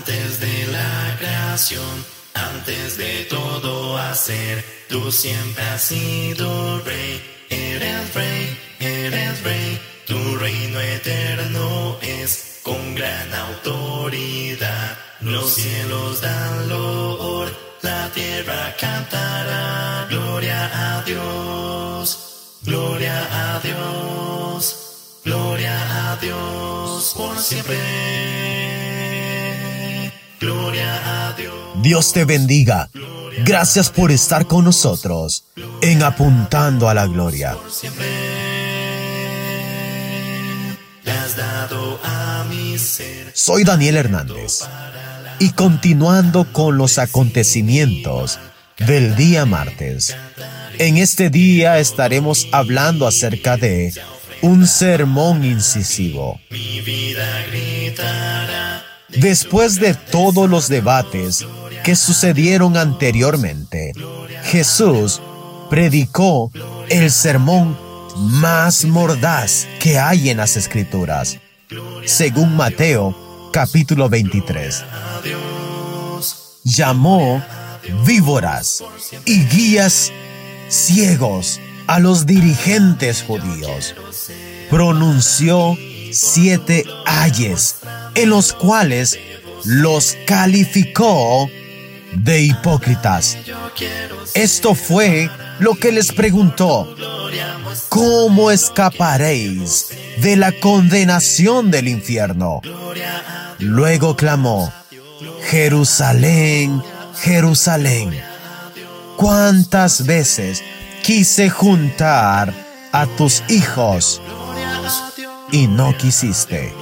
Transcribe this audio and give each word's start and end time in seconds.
Antes 0.00 0.40
de 0.40 0.66
la 0.68 1.16
creación, 1.18 2.06
antes 2.32 2.96
de 2.96 3.26
todo 3.26 3.98
hacer, 3.98 4.64
tú 4.88 5.12
siempre 5.12 5.62
has 5.62 5.82
sido 5.82 6.80
rey. 6.86 7.22
Eres 7.50 8.14
rey, 8.14 8.58
eres 8.78 9.42
rey, 9.42 9.78
tu 10.06 10.38
reino 10.38 10.80
eterno 10.80 11.98
es 12.00 12.60
con 12.62 12.94
gran 12.94 13.28
autoridad. 13.34 14.96
Los 15.20 15.52
cielos 15.52 16.22
dan 16.22 16.70
loor, 16.70 17.54
la 17.82 18.08
tierra 18.14 18.74
cantará, 18.80 20.06
gloria 20.08 20.96
a 20.96 21.02
Dios, 21.02 22.56
gloria 22.62 23.18
a 23.54 23.60
Dios, 23.60 25.20
gloria 25.26 26.10
a 26.10 26.16
Dios 26.16 27.12
por 27.14 27.38
siempre. 27.38 28.89
Dios. 31.82 32.12
Te 32.12 32.24
bendiga. 32.24 32.88
Gracias 33.44 33.90
por 33.90 34.10
estar 34.10 34.46
con 34.46 34.64
nosotros 34.64 35.44
en 35.80 36.02
Apuntando 36.02 36.88
a 36.88 36.94
la 36.94 37.06
Gloria. 37.06 37.56
Soy 43.32 43.64
Daniel 43.64 43.96
Hernández 43.96 44.60
y 45.38 45.50
continuando 45.52 46.52
con 46.52 46.76
los 46.76 46.98
acontecimientos 46.98 48.38
del 48.78 49.16
día 49.16 49.46
martes. 49.46 50.16
En 50.78 50.96
este 50.96 51.30
día 51.30 51.78
estaremos 51.78 52.46
hablando 52.52 53.06
acerca 53.06 53.56
de 53.56 53.92
un 54.42 54.66
sermón 54.66 55.44
incisivo. 55.44 56.40
Después 59.08 59.80
de 59.80 59.94
todos 59.94 60.48
los 60.48 60.68
debates 60.68 61.44
que 61.82 61.96
sucedieron 61.96 62.76
anteriormente, 62.76 63.92
Jesús 64.44 65.20
predicó 65.68 66.50
el 66.88 67.10
sermón 67.10 67.76
más 68.16 68.84
mordaz 68.84 69.66
que 69.78 69.98
hay 69.98 70.30
en 70.30 70.38
las 70.38 70.56
escrituras, 70.56 71.38
según 72.04 72.56
Mateo 72.56 73.50
capítulo 73.52 74.08
23. 74.08 74.84
Llamó 76.64 77.42
víboras 78.04 78.82
y 79.24 79.44
guías 79.44 80.12
ciegos 80.68 81.60
a 81.86 81.98
los 81.98 82.26
dirigentes 82.26 83.22
judíos. 83.22 83.94
Pronunció 84.68 85.76
siete 86.12 86.84
ayes 87.06 87.76
en 88.14 88.30
los 88.30 88.52
cuales 88.52 89.18
los 89.64 90.16
calificó 90.26 91.48
de 92.12 92.42
hipócritas. 92.42 93.38
Esto 94.34 94.74
fue 94.74 95.30
lo 95.58 95.74
que 95.74 95.92
les 95.92 96.12
preguntó. 96.12 96.94
¿Cómo 97.88 98.50
escaparéis 98.50 99.88
de 100.18 100.36
la 100.36 100.52
condenación 100.52 101.70
del 101.70 101.88
infierno? 101.88 102.60
Luego 103.58 104.16
clamó, 104.16 104.72
Jerusalén, 105.50 106.82
Jerusalén, 107.20 108.18
¿cuántas 109.16 110.06
veces 110.06 110.62
quise 111.02 111.50
juntar 111.50 112.52
a 112.92 113.06
tus 113.06 113.42
hijos 113.48 114.22
y 115.52 115.66
no 115.66 115.96
quisiste? 115.96 116.72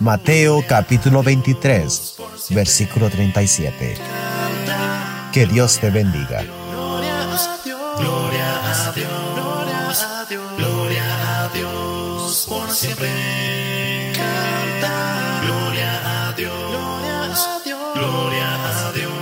Mateo 0.00 0.64
capítulo 0.66 1.22
23, 1.22 2.16
versículo 2.50 3.10
37. 3.10 3.96
Que 5.32 5.46
Dios 5.46 5.78
te 5.78 5.90
bendiga. 5.90 6.42
Gloria 6.42 7.22
a 7.22 7.62
Dios. 7.64 7.98
Gloria 7.98 8.88
a 8.88 8.92
Dios. 8.92 10.54
Gloria 10.56 11.44
a 11.44 11.48
Dios 11.48 12.46
por 12.48 12.70
siempre. 12.70 14.12
Canta. 14.14 15.42
Gloria 15.44 16.28
a 16.28 16.32
Dios. 16.32 17.48
Gloria 17.94 18.86
a 18.86 18.92
Dios. 18.92 19.12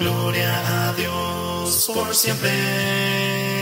Gloria 0.00 0.88
a 0.88 0.92
Dios 0.92 1.90
por 1.92 2.14
siempre. 2.14 3.57